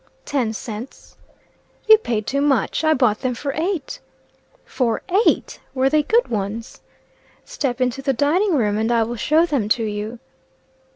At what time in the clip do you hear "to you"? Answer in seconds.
9.69-10.17